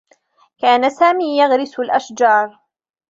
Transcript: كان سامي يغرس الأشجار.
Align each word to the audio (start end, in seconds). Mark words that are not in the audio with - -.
كان 0.57 0.89
سامي 0.89 1.37
يغرس 1.41 1.79
الأشجار. 1.79 2.59